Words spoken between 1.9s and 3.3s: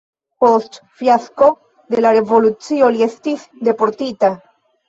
de la revolucio li